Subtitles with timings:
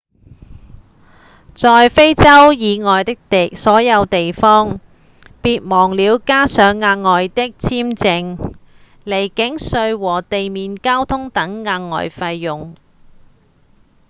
[1.53, 3.15] 在非洲以外的
[3.55, 4.79] 所有地方
[5.43, 8.53] 別忘了加上額外的簽證、
[9.05, 12.73] 離境稅和地面交通等額外費用